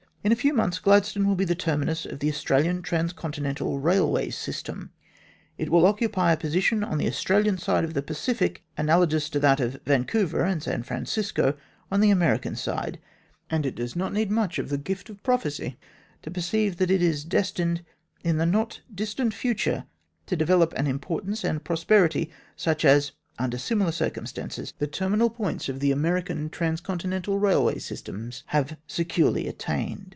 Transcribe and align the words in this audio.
In 0.23 0.31
a 0.31 0.35
few 0.35 0.53
months 0.53 0.77
Gladstone 0.77 1.25
will 1.25 1.33
be 1.33 1.45
the 1.45 1.55
terminus 1.55 2.05
of 2.05 2.19
the 2.19 2.29
Australian 2.29 2.83
transcontinental 2.83 3.79
railway 3.79 4.29
system. 4.29 4.91
It 5.57 5.71
will 5.71 5.83
occupy 5.87 6.31
a 6.31 6.37
position 6.37 6.83
on 6.83 6.99
the 6.99 7.07
Australian 7.07 7.57
side 7.57 7.83
of 7.83 7.95
the 7.95 8.03
Pacific 8.03 8.63
analogous 8.77 9.29
to 9.29 9.39
that 9.39 9.59
of 9.59 9.79
Vancouver 9.83 10.43
and 10.43 10.61
San 10.61 10.83
Francisco 10.83 11.57
on 11.91 12.01
the 12.01 12.11
American 12.11 12.55
side, 12.55 12.99
and 13.49 13.65
it 13.65 13.73
does 13.73 13.95
not 13.95 14.13
need 14.13 14.29
much 14.29 14.59
of 14.59 14.69
the 14.69 14.77
gift 14.77 15.09
of 15.09 15.23
prophecy 15.23 15.79
to 16.21 16.29
perceive 16.29 16.77
that 16.77 16.91
it 16.91 17.01
is 17.01 17.23
destined 17.25 17.83
in 18.23 18.37
the 18.37 18.45
not 18.45 18.79
distant 18.93 19.33
future 19.33 19.85
to 20.27 20.35
develop 20.35 20.71
an 20.73 20.85
importance 20.85 21.43
and 21.43 21.63
prosperity 21.63 22.29
such 22.55 22.85
as, 22.85 23.11
under 23.39 23.57
similar 23.57 23.91
circum 23.91 24.27
stances, 24.27 24.71
the 24.77 24.85
terminal 24.85 25.31
ports 25.31 25.67
of 25.67 25.79
the 25.79 25.91
American 25.91 26.47
transcontinental 26.47 27.39
railway 27.39 27.79
systems 27.79 28.43
have 28.47 28.77
securely 28.85 29.47
attained. 29.47 30.09